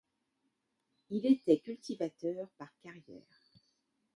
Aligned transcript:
Il 1.11 1.27
était 1.27 1.59
cultivateur 1.59 2.49
par 2.57 2.69
carrière. 2.81 3.43